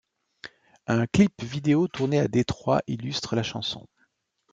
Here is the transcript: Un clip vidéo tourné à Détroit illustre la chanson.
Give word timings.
Un 0.87 1.05
clip 1.05 1.43
vidéo 1.43 1.87
tourné 1.87 2.17
à 2.21 2.27
Détroit 2.27 2.81
illustre 2.87 3.35
la 3.35 3.43
chanson. 3.43 3.85